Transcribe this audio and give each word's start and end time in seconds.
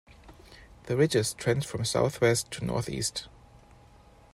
The 0.85 0.97
ridges 0.97 1.35
trend 1.35 1.63
from 1.63 1.85
southwest 1.85 2.49
to 2.53 2.65
northeast. 2.65 3.27